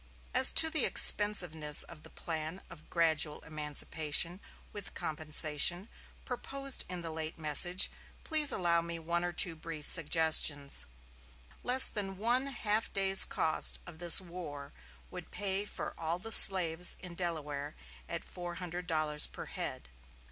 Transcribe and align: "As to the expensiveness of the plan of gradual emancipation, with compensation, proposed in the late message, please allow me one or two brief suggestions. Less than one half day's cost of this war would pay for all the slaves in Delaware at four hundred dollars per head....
"As 0.33 0.51
to 0.53 0.71
the 0.71 0.83
expensiveness 0.83 1.83
of 1.83 2.01
the 2.01 2.09
plan 2.09 2.61
of 2.71 2.89
gradual 2.89 3.39
emancipation, 3.41 4.39
with 4.73 4.95
compensation, 4.95 5.89
proposed 6.25 6.83
in 6.89 7.01
the 7.01 7.11
late 7.11 7.37
message, 7.37 7.91
please 8.23 8.51
allow 8.51 8.81
me 8.81 8.97
one 8.97 9.23
or 9.23 9.31
two 9.31 9.55
brief 9.55 9.85
suggestions. 9.85 10.87
Less 11.61 11.85
than 11.85 12.17
one 12.17 12.47
half 12.47 12.91
day's 12.91 13.23
cost 13.23 13.77
of 13.85 13.99
this 13.99 14.19
war 14.19 14.73
would 15.11 15.29
pay 15.29 15.65
for 15.65 15.93
all 15.99 16.17
the 16.17 16.31
slaves 16.31 16.95
in 16.99 17.13
Delaware 17.13 17.75
at 18.09 18.25
four 18.25 18.55
hundred 18.55 18.87
dollars 18.87 19.27
per 19.27 19.45
head.... 19.45 19.87